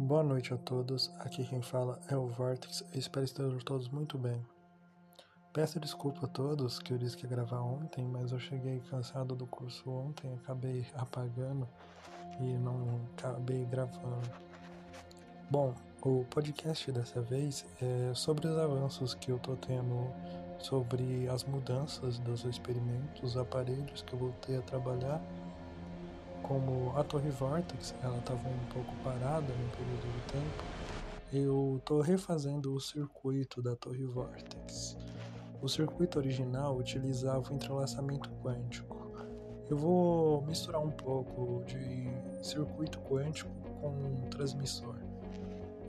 Boa 0.00 0.22
noite 0.22 0.54
a 0.54 0.56
todos, 0.56 1.10
aqui 1.18 1.44
quem 1.44 1.60
fala 1.60 1.98
é 2.06 2.16
o 2.16 2.28
Vortex, 2.28 2.84
eu 2.92 3.00
espero 3.00 3.26
que 3.26 3.32
estejam 3.32 3.58
todos 3.58 3.88
muito 3.88 4.16
bem. 4.16 4.40
Peço 5.52 5.80
desculpa 5.80 6.24
a 6.24 6.28
todos 6.28 6.78
que 6.78 6.92
eu 6.92 6.98
disse 6.98 7.16
que 7.16 7.24
ia 7.24 7.28
gravar 7.28 7.62
ontem, 7.62 8.06
mas 8.06 8.30
eu 8.30 8.38
cheguei 8.38 8.80
cansado 8.88 9.34
do 9.34 9.44
curso 9.44 9.90
ontem, 9.90 10.32
acabei 10.34 10.86
apagando 10.94 11.68
e 12.38 12.44
não 12.58 13.00
acabei 13.16 13.64
gravando. 13.64 14.30
Bom, 15.50 15.74
o 16.02 16.24
podcast 16.30 16.92
dessa 16.92 17.20
vez 17.20 17.66
é 17.82 18.14
sobre 18.14 18.46
os 18.46 18.56
avanços 18.56 19.14
que 19.14 19.32
eu 19.32 19.38
tô 19.40 19.56
tendo 19.56 20.14
sobre 20.60 21.28
as 21.28 21.42
mudanças 21.42 22.20
dos 22.20 22.44
experimentos, 22.44 23.36
aparelhos 23.36 24.02
que 24.02 24.12
eu 24.12 24.18
voltei 24.20 24.58
a 24.58 24.62
trabalhar 24.62 25.20
como 26.42 26.96
a 26.96 27.04
Torre 27.04 27.30
Vortex 27.30 27.94
ela 28.02 28.18
estava 28.18 28.48
um 28.48 28.72
pouco 28.72 28.94
parada 29.02 29.46
no 29.46 29.70
período 29.70 30.12
do 30.12 30.32
tempo, 30.32 30.64
eu 31.32 31.76
estou 31.78 32.00
refazendo 32.00 32.74
o 32.74 32.80
circuito 32.80 33.60
da 33.60 33.76
Torre 33.76 34.04
Vortex. 34.04 34.96
O 35.60 35.68
circuito 35.68 36.18
original 36.18 36.76
utilizava 36.76 37.50
o 37.50 37.54
entrelaçamento 37.54 38.30
quântico. 38.42 38.96
Eu 39.68 39.76
vou 39.76 40.42
misturar 40.42 40.82
um 40.82 40.90
pouco 40.90 41.62
de 41.66 42.08
circuito 42.42 42.98
quântico 43.00 43.50
com 43.80 44.28
transmissor. 44.30 44.94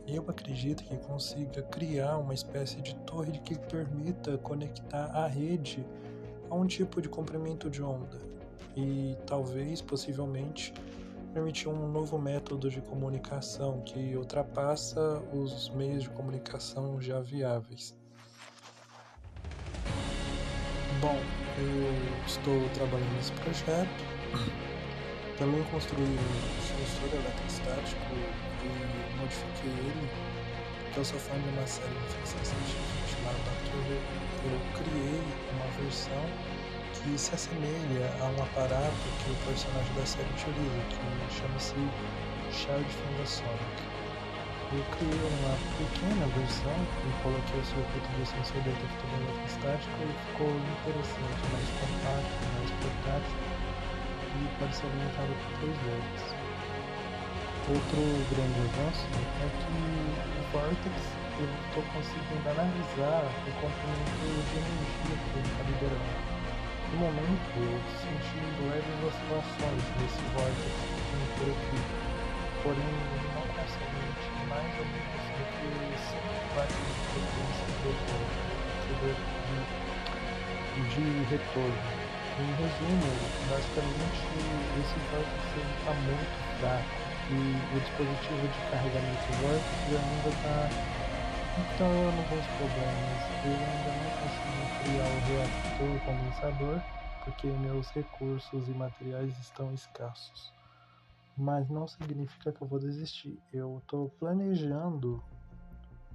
Eu 0.06 0.26
acredito 0.28 0.84
que 0.84 0.98
consiga 0.98 1.62
criar 1.64 2.18
uma 2.18 2.34
espécie 2.34 2.82
de 2.82 2.96
torre 3.06 3.40
que 3.40 3.58
permita 3.58 4.38
conectar 4.40 5.06
a 5.14 5.28
rede 5.28 5.86
a 6.50 6.56
um 6.56 6.66
tipo 6.66 7.02
de 7.02 7.08
comprimento 7.08 7.70
de 7.70 7.82
onda 7.82 8.30
e 8.76 9.16
talvez, 9.26 9.82
possivelmente, 9.82 10.74
permitir 11.34 11.70
um 11.70 11.88
novo 11.92 12.18
método 12.18 12.70
de 12.70 12.82
comunicação 12.82 13.82
que 13.82 14.16
ultrapassa 14.16 15.22
os 15.34 15.70
meios 15.70 16.04
de 16.04 16.10
comunicação 16.10 17.00
já 17.02 17.20
viáveis. 17.20 17.98
Bom, 21.02 21.16
eu 21.58 22.26
estou 22.26 22.70
trabalhando 22.74 23.16
nesse 23.16 23.32
projeto. 23.34 23.90
Também 25.38 25.64
construí 25.72 26.04
um 26.04 26.62
sensor 26.62 27.18
eletrostático 27.18 28.14
e 28.64 29.20
modifiquei 29.20 29.72
ele, 29.72 30.10
eu 30.98 31.06
sou 31.06 31.18
fã 31.18 31.40
de 31.40 31.48
uma 31.50 31.66
série 31.66 31.88
de 31.88 32.16
ficção 32.16 32.44
científica 32.44 33.08
chamada 33.08 33.38
Who. 33.72 33.96
Eu 34.44 34.60
criei 34.76 35.22
uma 35.54 35.66
versão 35.82 36.26
que 37.04 37.18
se 37.18 37.34
assemelha 37.34 38.12
a 38.20 38.26
um 38.26 38.44
aparato 38.44 39.06
que 39.24 39.32
o 39.32 39.36
personagem 39.48 39.94
da 39.96 40.06
série 40.06 40.28
utiliza, 40.36 40.80
que 40.90 41.40
chama-se 41.40 41.76
Shard 42.52 42.84
from 42.84 43.14
the 43.16 43.26
Sonic. 43.26 43.80
Eu 44.72 44.84
criei 44.94 45.18
uma 45.40 45.56
pequena 45.80 46.28
versão 46.36 46.76
e 46.76 47.10
coloquei 47.24 47.60
o 47.60 47.66
circuito 47.66 48.10
de 48.20 48.26
sensor 48.28 48.62
detector 48.62 49.10
eletrostático 49.16 49.98
e 50.04 50.14
ficou 50.28 50.52
interessante, 50.52 51.42
mais 51.50 51.70
compacto, 51.80 52.36
mais 52.54 52.72
portátil 52.84 53.40
e 54.30 54.60
pode 54.60 54.76
ser 54.76 54.86
alimentado 54.88 55.34
por 55.34 55.52
3 55.64 55.74
volts. 55.88 56.24
Outro 57.70 58.02
grande 58.30 58.60
avanço 58.60 59.06
é 59.16 59.48
que 59.58 59.74
o 59.74 60.44
Vortex 60.52 61.20
eu 61.40 61.48
estou 61.48 61.84
conseguindo 61.96 62.50
analisar 62.50 63.24
o 63.24 63.52
comprimento 63.64 64.12
de 64.20 64.60
energia 64.60 65.16
que 65.16 65.40
ele. 65.40 65.48
No 65.70 65.79
momento, 67.00 67.56
eu 67.56 67.80
senti 67.96 68.44
leves 68.60 69.00
oscilações 69.08 69.84
nesse 70.04 70.20
vórtice 70.36 70.68
por 71.40 71.48
aqui, 71.48 71.80
porém 72.62 72.92
não 73.32 73.48
consequentemente 73.56 74.28
mais 74.52 74.68
ou 74.76 74.84
menos 74.84 75.24
do 75.32 75.48
que 75.48 75.72
5 75.96 76.20
watts 76.60 76.76
de 76.76 77.00
frequência 77.08 77.72
de, 79.00 79.16
de 80.92 81.24
retorno. 81.32 81.88
Em 82.36 82.52
resumo, 82.60 83.12
basicamente 83.48 84.28
esse 84.76 85.00
vórtice 85.08 85.56
está 85.80 85.96
muito 86.04 86.36
fraco 86.60 87.00
e 87.32 87.56
o 87.76 87.80
dispositivo 87.80 88.44
de 88.44 88.60
carregamento 88.72 89.24
vórtice 89.40 89.96
ainda 89.96 90.30
está 90.36 90.68
então 91.60 91.88
alguns 91.88 92.48
problemas. 92.60 93.24
Eu 93.46 93.56
ainda 93.56 93.88
não 93.88 94.12
consegui 94.20 94.68
criar 94.84 95.08
o 95.08 95.20
reator 95.28 95.94
condensador 96.06 96.80
porque 97.24 97.52
meus 97.58 97.92
recursos 97.92 98.68
e 98.68 98.74
materiais 98.74 99.38
estão 99.38 99.74
escassos. 99.74 100.54
Mas 101.38 101.70
não 101.70 101.88
significa 101.88 102.52
que 102.52 102.62
eu 102.62 102.68
vou 102.68 102.80
desistir. 102.80 103.42
Eu 103.54 103.80
estou 103.80 104.10
planejando 104.20 105.24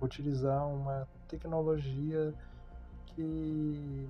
utilizar 0.01 0.67
uma 0.67 1.09
tecnologia 1.29 2.35
que 3.07 4.09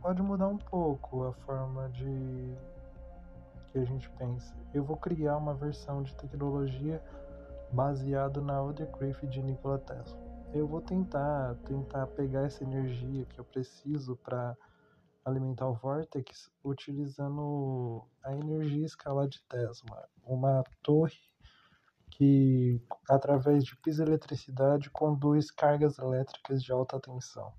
pode 0.00 0.22
mudar 0.22 0.48
um 0.48 0.58
pouco 0.58 1.24
a 1.24 1.32
forma 1.32 1.88
de 1.88 2.54
que 3.72 3.78
a 3.78 3.84
gente 3.84 4.08
pensa. 4.10 4.54
Eu 4.72 4.84
vou 4.84 4.96
criar 4.96 5.36
uma 5.36 5.54
versão 5.54 6.02
de 6.02 6.14
tecnologia 6.14 7.02
baseado 7.72 8.40
na 8.40 8.62
Othercraft 8.62 9.24
de 9.24 9.42
Nikola 9.42 9.78
Tesla 9.78 10.24
eu 10.54 10.68
vou 10.68 10.80
tentar 10.80 11.56
tentar 11.64 12.06
pegar 12.06 12.42
essa 12.42 12.62
energia 12.62 13.24
que 13.26 13.38
eu 13.38 13.44
preciso 13.44 14.16
para 14.16 14.56
alimentar 15.24 15.66
o 15.68 15.74
Vortex 15.74 16.50
utilizando 16.62 18.04
a 18.22 18.32
energia 18.34 18.84
escala 18.84 19.28
de 19.28 19.42
Tesla, 19.44 20.08
uma 20.24 20.62
torre 20.82 21.18
que 22.10 22.80
através 23.08 23.64
de 23.64 23.76
piezoeletricidade 23.76 24.90
conduz 24.90 25.50
cargas 25.50 25.98
elétricas 25.98 26.62
de 26.62 26.70
alta 26.70 27.00
tensão. 27.00 27.52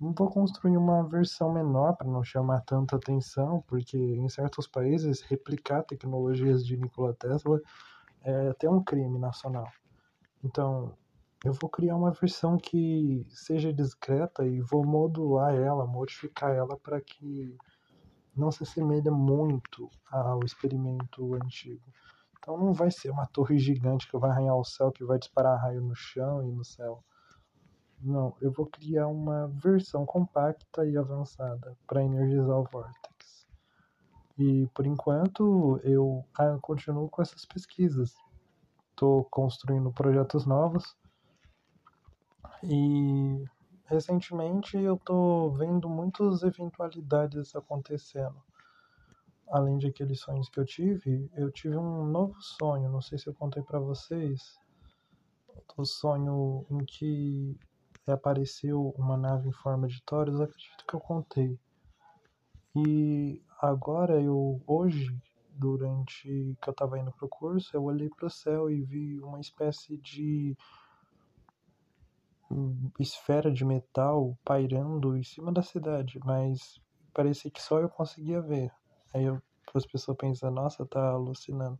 Não 0.00 0.12
vou 0.12 0.28
construir 0.28 0.76
uma 0.76 1.06
versão 1.08 1.52
menor 1.52 1.96
para 1.96 2.08
não 2.08 2.22
chamar 2.22 2.60
tanta 2.62 2.96
atenção, 2.96 3.62
porque 3.66 3.96
em 3.96 4.28
certos 4.28 4.66
países 4.66 5.22
replicar 5.22 5.84
tecnologias 5.84 6.66
de 6.66 6.76
Nikola 6.76 7.14
Tesla 7.14 7.60
é 8.22 8.48
até 8.48 8.68
um 8.68 8.82
crime 8.82 9.18
nacional. 9.18 9.70
Então, 10.44 10.94
eu 11.46 11.52
vou 11.52 11.70
criar 11.70 11.94
uma 11.94 12.10
versão 12.10 12.58
que 12.58 13.24
seja 13.30 13.72
discreta 13.72 14.44
e 14.44 14.60
vou 14.60 14.84
modular 14.84 15.54
ela, 15.54 15.86
modificar 15.86 16.50
ela 16.50 16.76
para 16.76 17.00
que 17.00 17.56
não 18.34 18.50
se 18.50 18.64
assemelhe 18.64 19.10
muito 19.10 19.88
ao 20.10 20.40
experimento 20.44 21.34
antigo. 21.36 21.84
Então 22.36 22.58
não 22.58 22.72
vai 22.72 22.90
ser 22.90 23.10
uma 23.10 23.26
torre 23.26 23.58
gigante 23.58 24.10
que 24.10 24.18
vai 24.18 24.30
arranhar 24.30 24.56
o 24.56 24.64
céu, 24.64 24.90
que 24.90 25.04
vai 25.04 25.20
disparar 25.20 25.60
raio 25.60 25.80
no 25.80 25.94
chão 25.94 26.42
e 26.42 26.50
no 26.50 26.64
céu. 26.64 27.04
Não, 28.00 28.36
eu 28.40 28.50
vou 28.50 28.66
criar 28.66 29.06
uma 29.06 29.46
versão 29.46 30.04
compacta 30.04 30.84
e 30.84 30.96
avançada 30.96 31.78
para 31.86 32.02
energizar 32.02 32.58
o 32.58 32.64
Vortex. 32.64 33.46
E 34.36 34.66
por 34.74 34.84
enquanto 34.84 35.80
eu 35.84 36.24
ah, 36.36 36.58
continuo 36.60 37.08
com 37.08 37.22
essas 37.22 37.44
pesquisas. 37.44 38.14
Estou 38.90 39.24
construindo 39.24 39.92
projetos 39.92 40.44
novos 40.44 40.96
e 42.62 43.44
recentemente 43.86 44.76
eu 44.76 44.96
tô 44.96 45.50
vendo 45.50 45.88
muitas 45.88 46.42
eventualidades 46.42 47.54
acontecendo. 47.54 48.42
Além 49.48 49.78
de 49.78 49.86
aqueles 49.86 50.20
sonhos 50.20 50.48
que 50.48 50.58
eu 50.58 50.64
tive, 50.64 51.30
eu 51.34 51.50
tive 51.52 51.76
um 51.76 52.04
novo 52.04 52.40
sonho, 52.40 52.90
não 52.90 53.00
sei 53.00 53.18
se 53.18 53.28
eu 53.28 53.34
contei 53.34 53.62
para 53.62 53.78
vocês. 53.78 54.58
O 55.76 55.84
sonho 55.84 56.66
em 56.70 56.78
que 56.84 57.56
apareceu 58.06 58.94
uma 58.96 59.16
nave 59.16 59.48
em 59.48 59.52
forma 59.52 59.86
de 59.86 60.02
Taurus, 60.02 60.40
acredito 60.40 60.84
que 60.86 60.94
eu 60.94 61.00
contei. 61.00 61.58
E 62.74 63.42
agora 63.60 64.20
eu 64.20 64.60
hoje, 64.66 65.16
durante 65.50 66.56
que 66.60 66.68
eu 66.68 66.72
estava 66.72 66.98
indo 66.98 67.12
pro 67.12 67.28
curso, 67.28 67.76
eu 67.76 67.84
olhei 67.84 68.08
para 68.08 68.26
o 68.26 68.30
céu 68.30 68.70
e 68.70 68.82
vi 68.82 69.20
uma 69.20 69.40
espécie 69.40 69.96
de 69.98 70.56
esfera 72.98 73.50
de 73.50 73.64
metal 73.64 74.36
pairando 74.44 75.16
em 75.16 75.22
cima 75.22 75.52
da 75.52 75.62
cidade, 75.62 76.18
mas 76.24 76.80
parecia 77.12 77.50
que 77.50 77.62
só 77.62 77.80
eu 77.80 77.88
conseguia 77.88 78.40
ver. 78.40 78.70
Aí 79.12 79.24
eu, 79.24 79.40
as 79.74 79.86
pessoas 79.86 80.16
pensam, 80.16 80.50
nossa, 80.50 80.86
tá 80.86 81.10
alucinando. 81.10 81.78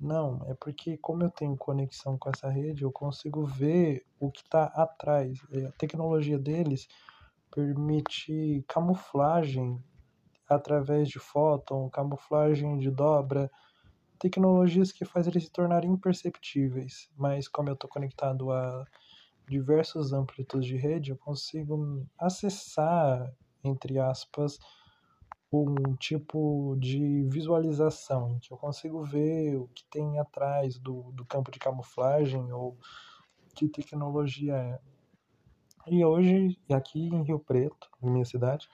Não, 0.00 0.42
é 0.46 0.54
porque 0.54 0.96
como 0.96 1.22
eu 1.24 1.30
tenho 1.30 1.56
conexão 1.56 2.16
com 2.16 2.30
essa 2.30 2.48
rede, 2.48 2.84
eu 2.84 2.92
consigo 2.92 3.44
ver 3.44 4.06
o 4.18 4.30
que 4.30 4.40
está 4.40 4.64
atrás. 4.64 5.38
A 5.68 5.72
tecnologia 5.72 6.38
deles 6.38 6.88
permite 7.50 8.64
camuflagem 8.66 9.82
através 10.48 11.08
de 11.08 11.18
fóton, 11.18 11.90
camuflagem 11.90 12.78
de 12.78 12.90
dobra, 12.90 13.50
tecnologias 14.18 14.90
que 14.90 15.04
fazem 15.04 15.32
eles 15.32 15.44
se 15.44 15.50
tornarem 15.50 15.90
imperceptíveis. 15.90 17.10
Mas 17.16 17.46
como 17.46 17.68
eu 17.68 17.74
estou 17.74 17.90
conectado 17.90 18.50
a 18.50 18.86
diversos 19.50 20.12
amplitudes 20.12 20.68
de 20.68 20.76
rede, 20.76 21.10
eu 21.10 21.16
consigo 21.16 22.06
acessar, 22.16 23.34
entre 23.64 23.98
aspas, 23.98 24.60
um 25.52 25.96
tipo 25.96 26.76
de 26.78 27.24
visualização, 27.28 28.30
em 28.30 28.38
que 28.38 28.52
eu 28.52 28.56
consigo 28.56 29.02
ver 29.02 29.56
o 29.56 29.66
que 29.74 29.84
tem 29.90 30.20
atrás 30.20 30.78
do, 30.78 31.10
do 31.12 31.24
campo 31.24 31.50
de 31.50 31.58
camuflagem 31.58 32.52
ou 32.52 32.78
que 33.56 33.68
tecnologia 33.68 34.54
é. 34.54 34.78
E 35.88 36.04
hoje, 36.04 36.56
aqui 36.70 37.08
em 37.08 37.24
Rio 37.24 37.40
Preto, 37.40 37.90
minha 38.00 38.24
cidade, 38.24 38.68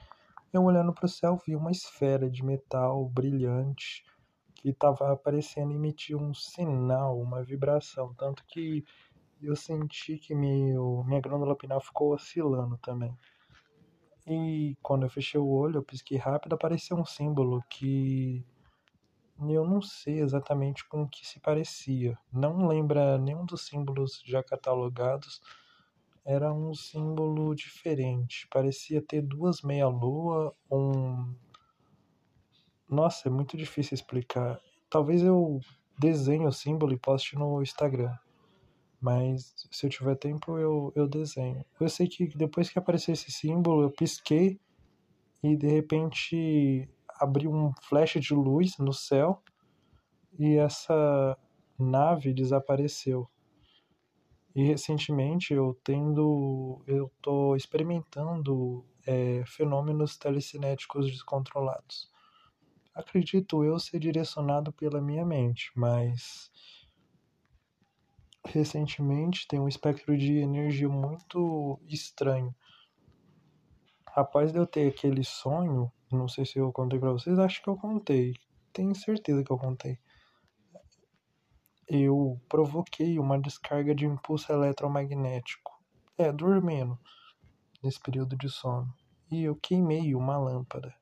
eu 0.53 0.63
olhando 0.63 0.93
para 0.93 1.07
o 1.07 1.09
céu 1.09 1.41
vi 1.47 1.57
uma 1.57 1.71
esfera 1.71 2.29
de 2.29 2.45
metal 2.45 3.09
brilhante 3.09 4.05
que 4.55 4.69
estava 4.69 5.17
parecendo 5.17 5.73
emitir 5.73 6.17
um 6.17 6.35
sinal, 6.35 7.19
uma 7.19 7.43
vibração, 7.43 8.13
tanto 8.15 8.45
que 8.47 8.85
eu 9.41 9.57
senti 9.57 10.19
que 10.19 10.35
meu, 10.35 11.05
minha 11.07 11.21
glândula 11.21 11.57
pineal 11.57 11.81
ficou 11.81 12.15
oscilando 12.15 12.79
também. 12.79 13.17
E 14.27 14.77
quando 14.83 15.05
eu 15.05 15.11
fechei 15.11 15.41
o 15.41 15.49
olho, 15.49 15.79
eu 15.79 15.85
pisquei 15.85 16.19
rápido, 16.19 16.55
apareceu 16.55 16.97
um 16.97 17.05
símbolo 17.05 17.63
que 17.71 18.45
eu 19.39 19.65
não 19.65 19.83
sei 19.83 20.21
exatamente 20.21 20.89
com 20.89 21.03
o 21.03 21.09
que 21.09 21.27
se 21.27 21.39
parecia. 21.39 22.19
Não 22.33 22.67
lembra 22.67 23.19
nenhum 23.19 23.45
dos 23.45 23.67
símbolos 23.67 24.23
já 24.25 24.43
catalogados. 24.43 25.41
Era 26.25 26.53
um 26.53 26.75
símbolo 26.75 27.55
diferente. 27.55 28.49
Parecia 28.51 29.01
ter 29.01 29.23
duas 29.23 29.63
meia-lua, 29.63 30.53
um. 30.71 31.35
Nossa, 32.89 33.29
é 33.29 33.31
muito 33.31 33.57
difícil 33.57 33.95
explicar. 33.95 34.59
Talvez 34.89 35.23
eu 35.23 35.61
desenhe 35.99 36.47
o 36.47 36.53
símbolo 36.53 36.93
e 36.93 36.99
poste 36.99 37.37
no 37.37 37.63
Instagram. 37.63 38.17
Mas 39.07 39.55
se 39.71 39.87
eu 39.87 39.91
tiver 39.91 40.17
tempo, 40.17 40.59
eu, 40.59 40.93
eu 40.97 41.07
desenho. 41.07 41.65
Eu 41.81 41.89
sei 41.89 42.09
que 42.09 42.27
depois 42.37 42.69
que 42.69 42.77
apareceu 42.77 43.15
esse 43.15 43.31
símbolo, 43.31 43.83
eu 43.83 43.91
pisquei 43.93 44.59
e 45.41 45.57
de 45.57 45.69
repente 45.69 46.89
abriu 47.21 47.53
um 47.53 47.73
flash 47.83 48.15
de 48.15 48.35
luz 48.35 48.77
no 48.79 48.93
céu 48.93 49.41
e 50.37 50.57
essa 50.57 51.39
nave 51.79 52.35
desapareceu. 52.35 53.31
E 54.53 54.65
recentemente 54.65 55.55
eu 55.55 55.79
tendo, 55.85 56.83
eu 56.85 57.09
tô 57.23 57.55
experimentando 57.55 58.85
é, 59.07 59.45
fenômenos 59.47 60.17
telecinéticos 60.17 61.07
descontrolados. 61.07 62.11
Acredito 62.93 63.63
eu 63.63 63.79
ser 63.79 64.01
direcionado 64.01 64.73
pela 64.73 65.01
minha 65.01 65.25
mente, 65.25 65.71
mas 65.77 66.51
recentemente 68.47 69.47
tem 69.47 69.61
um 69.61 69.69
espectro 69.69 70.17
de 70.17 70.39
energia 70.39 70.89
muito 70.89 71.81
estranho. 71.89 72.55
De 74.51 74.59
eu 74.59 74.67
ter 74.67 74.89
aquele 74.89 75.23
sonho, 75.23 75.93
não 76.11 76.27
sei 76.27 76.47
se 76.47 76.59
eu 76.59 76.73
contei 76.73 76.99
para 76.99 77.13
vocês, 77.13 77.39
acho 77.39 77.63
que 77.63 77.69
eu 77.69 77.77
contei. 77.77 78.35
Tenho 78.73 78.95
certeza 78.95 79.45
que 79.45 79.51
eu 79.51 79.59
contei. 79.59 79.99
Eu 81.87 82.41
provoquei 82.49 83.19
uma 83.19 83.39
descarga 83.39 83.95
de 83.95 84.07
impulso 84.07 84.51
eletromagnético. 84.51 85.79
É, 86.17 86.33
dormindo 86.33 86.99
nesse 87.83 88.01
período 88.01 88.37
de 88.37 88.49
sono. 88.49 88.93
E 89.31 89.43
eu 89.43 89.55
queimei 89.55 90.15
uma 90.15 90.39
lâmpada. 90.39 90.95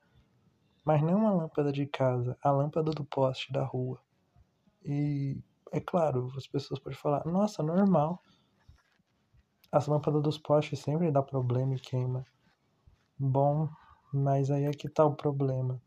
Mas 0.84 1.00
não 1.00 1.16
uma 1.16 1.32
lâmpada 1.32 1.72
de 1.72 1.86
casa, 1.86 2.36
a 2.42 2.50
lâmpada 2.50 2.90
do 2.90 3.04
poste 3.04 3.52
da 3.52 3.64
rua. 3.64 4.00
E 4.84 5.42
é 5.74 5.80
claro, 5.80 6.32
as 6.36 6.46
pessoas 6.46 6.78
podem 6.78 6.96
falar, 6.96 7.26
nossa, 7.26 7.60
normal. 7.60 8.22
As 9.72 9.88
lâmpadas 9.88 10.22
dos 10.22 10.38
postes 10.38 10.78
sempre 10.78 11.10
dá 11.10 11.20
problema 11.20 11.74
e 11.74 11.80
queima. 11.80 12.24
Bom, 13.18 13.68
mas 14.12 14.52
aí 14.52 14.66
é 14.66 14.70
que 14.70 14.88
tá 14.88 15.04
o 15.04 15.16
problema. 15.16 15.82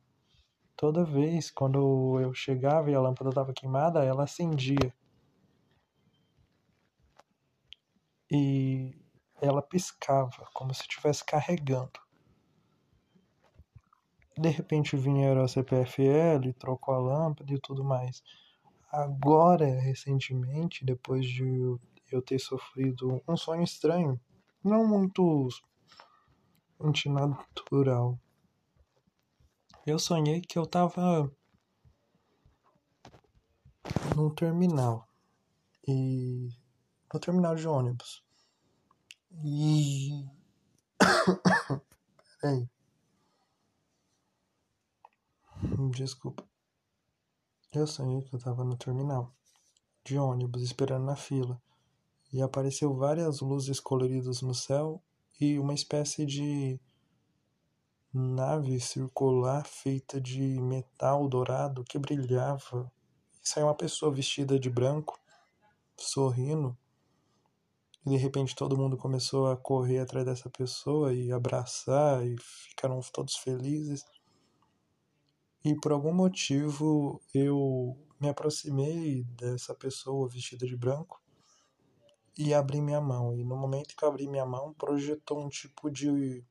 Toda 0.75 1.05
vez 1.05 1.49
quando 1.49 2.19
eu 2.19 2.33
chegava 2.33 2.91
e 2.91 2.95
a 2.95 2.99
lâmpada 2.99 3.29
estava 3.29 3.53
queimada, 3.53 4.03
ela 4.03 4.25
acendia. 4.25 4.93
E 8.29 8.93
ela 9.41 9.61
piscava, 9.61 10.49
como 10.53 10.73
se 10.73 10.81
estivesse 10.81 11.23
carregando. 11.23 11.97
De 14.37 14.49
repente 14.49 14.97
vinha 14.97 15.41
a 15.41 15.47
CPFL, 15.47 16.51
trocou 16.59 16.93
a 16.93 16.99
lâmpada 16.99 17.53
e 17.53 17.59
tudo 17.59 17.85
mais. 17.85 18.21
Agora, 18.89 19.65
recentemente, 19.81 20.85
depois 20.85 21.25
de 21.25 21.77
eu 22.09 22.21
ter 22.21 22.39
sofrido 22.39 23.21
um 23.27 23.35
sonho 23.35 23.63
estranho, 23.63 24.19
não 24.63 24.87
muito 24.87 25.49
antinatural, 26.79 28.17
eu 29.85 29.99
sonhei 29.99 30.39
que 30.39 30.57
eu 30.57 30.65
tava 30.65 31.29
num 34.15 34.33
terminal 34.33 35.05
e 35.85 36.49
no 37.13 37.19
terminal 37.19 37.55
de 37.55 37.67
ônibus. 37.67 38.23
E 39.43 40.25
peraí. 42.41 42.69
Desculpa 45.91 46.47
eu 47.73 47.85
sonhei 47.85 48.21
que 48.21 48.33
eu 48.33 48.37
estava 48.37 48.63
no 48.63 48.77
terminal 48.77 49.33
de 50.03 50.17
ônibus 50.17 50.61
esperando 50.61 51.05
na 51.05 51.15
fila 51.15 51.61
e 52.31 52.41
apareceu 52.41 52.93
várias 52.95 53.41
luzes 53.41 53.79
coloridas 53.79 54.41
no 54.41 54.53
céu 54.53 55.01
e 55.39 55.59
uma 55.59 55.73
espécie 55.73 56.25
de 56.25 56.79
nave 58.13 58.79
circular 58.79 59.65
feita 59.65 60.19
de 60.19 60.41
metal 60.59 61.27
dourado 61.27 61.83
que 61.83 61.99
brilhava. 61.99 62.91
E 63.43 63.47
saiu 63.47 63.67
uma 63.67 63.75
pessoa 63.75 64.11
vestida 64.11 64.59
de 64.59 64.69
branco, 64.69 65.19
sorrindo. 65.97 66.75
E 68.05 68.09
de 68.09 68.17
repente 68.17 68.55
todo 68.55 68.77
mundo 68.77 68.97
começou 68.97 69.51
a 69.51 69.57
correr 69.57 69.99
atrás 69.99 70.25
dessa 70.25 70.49
pessoa 70.49 71.13
e 71.13 71.31
abraçar 71.31 72.25
e 72.25 72.35
ficaram 72.39 72.99
todos 73.13 73.35
felizes. 73.35 74.05
E 75.67 75.75
por 75.75 75.91
algum 75.91 76.13
motivo 76.13 77.21
eu 77.33 77.93
me 78.21 78.29
aproximei 78.29 79.25
dessa 79.25 79.75
pessoa 79.75 80.29
vestida 80.29 80.65
de 80.65 80.77
branco 80.77 81.21
e 82.37 82.53
abri 82.53 82.79
minha 82.79 83.01
mão. 83.01 83.33
E 83.35 83.43
no 83.43 83.57
momento 83.57 83.93
que 83.93 84.01
eu 84.01 84.07
abri 84.07 84.29
minha 84.29 84.45
mão, 84.45 84.73
projetou 84.75 85.43
um 85.43 85.49
tipo 85.49 85.91
de 85.91 86.41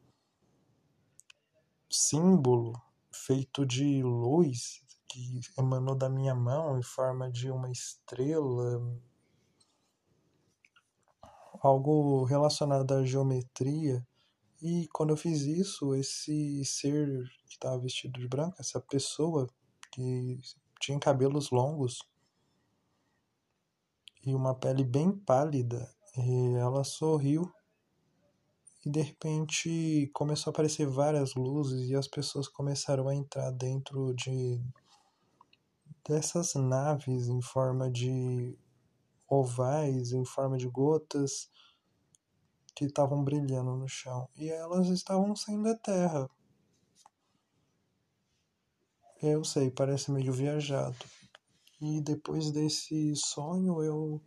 símbolo 1.91 2.75
feito 3.11 3.65
de 3.65 4.03
luz 4.03 4.85
que 5.09 5.41
emanou 5.59 5.95
da 5.95 6.11
minha 6.11 6.35
mão 6.35 6.79
em 6.79 6.83
forma 6.83 7.33
de 7.33 7.51
uma 7.51 7.71
estrela, 7.71 8.83
algo 11.63 12.23
relacionado 12.25 12.93
à 12.93 13.03
geometria. 13.03 14.07
E 14.69 14.89
quando 14.89 15.11
eu 15.11 15.17
fiz 15.17 15.43
isso, 15.43 15.95
esse 15.95 16.65
ser 16.65 17.23
que 17.47 17.53
estava 17.53 17.79
vestido 17.79 18.19
de 18.19 18.27
branco, 18.27 18.57
essa 18.59 18.81
pessoa 18.81 19.49
que 19.93 20.41
tinha 20.81 20.99
cabelos 20.99 21.53
longos 21.53 22.01
e 24.25 24.35
uma 24.35 24.57
pele 24.57 24.83
bem 24.83 25.13
pálida, 25.13 25.89
ela 26.59 26.83
sorriu 26.83 27.49
e 28.85 28.91
de 28.91 29.01
repente 29.01 30.11
começou 30.13 30.51
a 30.51 30.53
aparecer 30.53 30.89
várias 30.89 31.37
luzes 31.37 31.89
e 31.89 31.95
as 31.95 32.09
pessoas 32.09 32.49
começaram 32.49 33.09
a 33.09 33.15
entrar 33.15 33.53
dentro 33.53 34.13
de 34.17 34.61
dessas 36.09 36.55
naves 36.55 37.29
em 37.29 37.41
forma 37.41 37.89
de 37.89 38.59
ovais, 39.29 40.11
em 40.11 40.25
forma 40.25 40.59
de 40.59 40.67
gotas 40.67 41.49
que 42.77 42.85
estavam 42.85 43.25
brilhando 43.25 43.75
no 43.75 43.89
chão 43.89 44.29
e 44.37 44.51
elas 44.51 44.89
estavam 44.89 45.35
saindo 45.35 45.65
da 45.65 45.75
terra. 45.75 46.29
Eu 49.23 49.43
sei, 49.43 49.71
parece 49.71 50.13
meio 50.13 50.31
viajado. 50.31 50.95
E 51.81 52.03
depois 52.03 52.51
desse 52.51 53.17
sonho 53.17 53.83
eu 53.83 54.21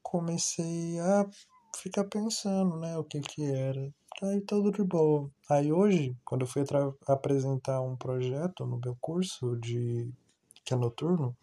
comecei 0.00 1.00
a 1.00 1.28
ficar 1.76 2.04
pensando, 2.04 2.78
né, 2.78 2.96
o 2.96 3.02
que 3.02 3.20
que 3.20 3.44
era. 3.44 3.92
Aí 4.22 4.40
tudo 4.40 4.70
de 4.70 4.84
boa. 4.84 5.28
Aí 5.50 5.72
hoje, 5.72 6.16
quando 6.24 6.42
eu 6.42 6.46
fui 6.46 6.62
apresentar 7.08 7.80
um 7.80 7.96
projeto 7.96 8.64
no 8.64 8.78
meu 8.78 8.96
curso 9.00 9.56
de 9.56 10.08
que 10.64 10.72
é 10.72 10.76
noturno, 10.76 11.36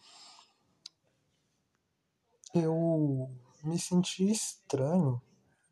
eu 2.56 3.30
me 3.64 3.78
senti 3.78 4.32
estranho. 4.32 5.22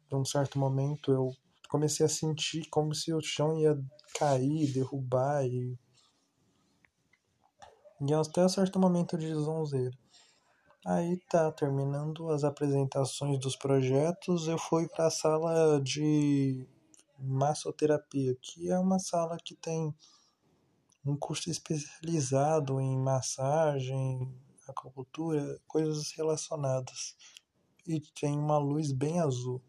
De 0.10 0.16
um 0.16 0.26
certo 0.26 0.58
momento 0.58 1.12
eu 1.12 1.32
comecei 1.70 2.06
a 2.06 2.10
sentir 2.10 2.68
como 2.70 2.94
se 2.96 3.14
o 3.14 3.22
chão 3.22 3.60
ia 3.60 3.78
cair, 4.18 4.72
derrubar 4.72 5.46
e 5.46 5.78
e 8.00 8.14
até 8.14 8.46
um 8.46 8.50
certo 8.50 8.80
momento 8.80 9.18
de 9.18 9.34
zonzeira. 9.34 9.98
Aí 10.86 11.18
tá, 11.30 11.52
terminando 11.52 12.30
as 12.30 12.44
apresentações 12.44 13.40
dos 13.40 13.56
projetos, 13.56 14.48
eu 14.48 14.58
fui 14.58 14.88
para 14.88 15.08
a 15.08 15.12
sala 15.12 15.82
de 15.82 16.66
massoterapia, 17.18 18.38
que 18.42 18.70
é 18.70 18.78
uma 18.78 19.00
sala 19.00 19.38
que 19.44 19.56
tem 19.56 19.94
um 21.04 21.18
curso 21.18 21.50
especializado 21.50 22.80
em 22.80 22.98
massagem, 22.98 24.32
acupuntura, 24.68 25.60
coisas 25.68 26.12
relacionadas. 26.12 27.16
E 27.86 28.00
tem 28.00 28.38
uma 28.38 28.58
luz 28.58 28.92
bem 28.92 29.20
azul. 29.20 29.62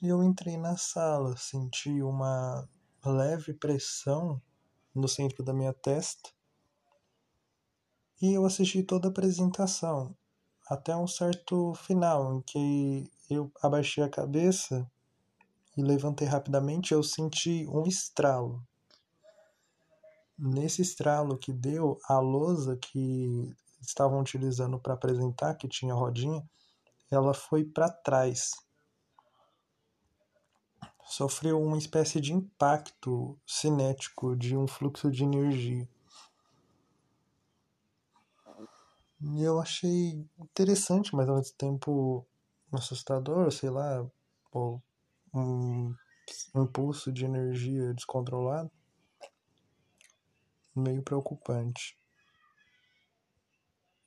E 0.00 0.06
eu 0.06 0.22
entrei 0.22 0.56
na 0.56 0.76
sala, 0.76 1.36
senti 1.36 2.02
uma 2.02 2.68
leve 3.04 3.52
pressão 3.52 4.40
no 4.94 5.08
centro 5.08 5.42
da 5.42 5.52
minha 5.52 5.72
testa. 5.72 6.30
E 8.22 8.32
eu 8.32 8.44
assisti 8.44 8.82
toda 8.84 9.08
a 9.08 9.10
apresentação, 9.10 10.16
até 10.68 10.96
um 10.96 11.06
certo 11.06 11.74
final, 11.74 12.34
em 12.36 12.42
que 12.42 13.10
eu 13.28 13.50
abaixei 13.60 14.04
a 14.04 14.08
cabeça 14.08 14.88
e 15.76 15.82
levantei 15.82 16.28
rapidamente, 16.28 16.94
eu 16.94 17.02
senti 17.02 17.66
um 17.68 17.84
estralo. 17.84 18.64
Nesse 20.38 20.80
estralo 20.80 21.36
que 21.36 21.52
deu, 21.52 21.98
a 22.08 22.20
lousa 22.20 22.76
que 22.76 23.52
estavam 23.80 24.20
utilizando 24.20 24.78
para 24.78 24.94
apresentar, 24.94 25.54
que 25.54 25.66
tinha 25.66 25.94
rodinha, 25.94 26.48
ela 27.10 27.34
foi 27.34 27.64
para 27.64 27.90
trás. 27.90 28.67
Sofreu 31.08 31.60
uma 31.60 31.78
espécie 31.78 32.20
de 32.20 32.32
impacto 32.32 33.38
cinético 33.46 34.36
de 34.36 34.56
um 34.56 34.66
fluxo 34.66 35.10
de 35.10 35.24
energia. 35.24 35.88
E 39.20 39.42
eu 39.42 39.58
achei 39.58 40.24
interessante, 40.38 41.14
mas 41.16 41.28
ao 41.28 41.36
mesmo 41.36 41.56
tempo 41.56 42.26
assustador, 42.70 43.50
sei 43.50 43.70
lá, 43.70 44.06
ou 44.52 44.82
um 45.34 45.94
impulso 46.54 47.10
de 47.10 47.24
energia 47.24 47.92
descontrolado 47.94 48.70
meio 50.78 51.02
preocupante. 51.02 51.98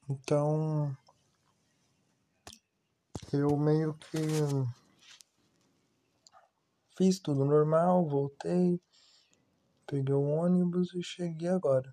Então, 0.09 0.95
eu 3.33 3.55
meio 3.57 3.93
que 3.93 4.17
fiz 7.01 7.19
tudo 7.19 7.43
normal, 7.43 8.07
voltei, 8.07 8.79
peguei 9.87 10.13
o 10.13 10.21
ônibus 10.21 10.93
e 10.93 11.01
cheguei 11.01 11.47
agora. 11.47 11.91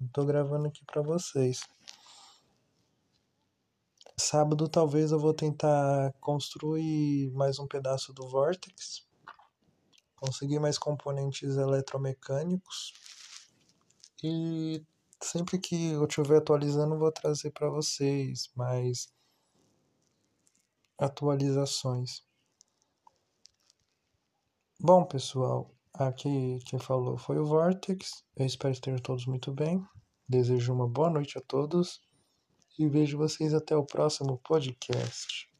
Estou 0.00 0.24
gravando 0.24 0.68
aqui 0.68 0.82
para 0.86 1.02
vocês. 1.02 1.60
Sábado 4.18 4.66
talvez 4.66 5.12
eu 5.12 5.18
vou 5.18 5.34
tentar 5.34 6.10
construir 6.20 7.30
mais 7.32 7.58
um 7.58 7.66
pedaço 7.66 8.14
do 8.14 8.26
Vortex 8.26 9.06
conseguir 10.16 10.58
mais 10.58 10.78
componentes 10.78 11.58
eletromecânicos 11.58 12.94
e 14.24 14.82
sempre 15.22 15.58
que 15.58 15.90
eu 15.90 16.06
estiver 16.06 16.38
atualizando 16.38 16.98
vou 16.98 17.12
trazer 17.12 17.50
para 17.50 17.68
vocês 17.68 18.50
mais 18.56 19.12
atualizações. 20.98 22.26
Bom, 24.80 25.04
pessoal, 25.04 25.74
aqui 25.92 26.60
quem 26.64 26.78
falou 26.78 27.18
foi 27.18 27.36
o 27.36 27.44
Vortex. 27.44 28.22
Eu 28.36 28.46
espero 28.46 28.72
que 28.72 28.78
estejam 28.78 29.00
todos 29.00 29.26
muito 29.26 29.52
bem. 29.52 29.84
Desejo 30.28 30.72
uma 30.72 30.86
boa 30.86 31.10
noite 31.10 31.36
a 31.36 31.40
todos 31.40 32.00
e 32.78 32.88
vejo 32.88 33.18
vocês 33.18 33.52
até 33.52 33.76
o 33.76 33.84
próximo 33.84 34.38
podcast. 34.38 35.50